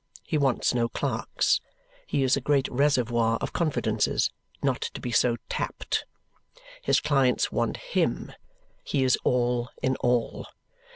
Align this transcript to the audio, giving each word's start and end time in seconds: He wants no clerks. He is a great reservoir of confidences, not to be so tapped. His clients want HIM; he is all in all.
He 0.25 0.35
wants 0.35 0.73
no 0.73 0.89
clerks. 0.89 1.61
He 2.07 2.23
is 2.23 2.35
a 2.35 2.41
great 2.41 2.67
reservoir 2.69 3.37
of 3.39 3.53
confidences, 3.53 4.31
not 4.63 4.81
to 4.81 4.99
be 4.99 5.11
so 5.11 5.35
tapped. 5.47 6.05
His 6.81 6.99
clients 6.99 7.51
want 7.51 7.77
HIM; 7.77 8.33
he 8.83 9.03
is 9.03 9.15
all 9.23 9.69
in 9.83 9.95
all. 9.97 10.47